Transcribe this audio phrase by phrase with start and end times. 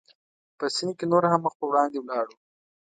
[0.57, 2.35] په سیند کې نور هم مخ پر وړاندې ولاړو.